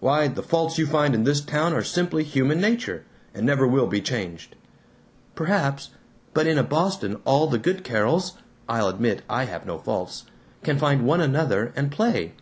[0.00, 3.86] Why, the faults you find in this town are simply human nature, and never will
[3.86, 4.56] be changed."
[5.36, 5.90] "Perhaps.
[6.34, 8.32] But in a Boston all the good Carols
[8.68, 10.24] (I'll admit I have no faults)
[10.64, 12.32] can find one another and play.